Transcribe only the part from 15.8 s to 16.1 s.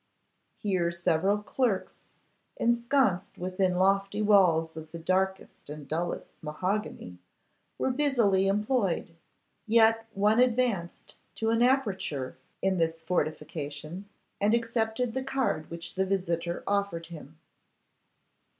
the